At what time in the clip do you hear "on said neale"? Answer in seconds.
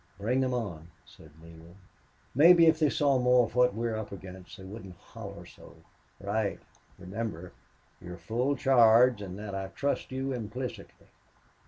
0.55-1.75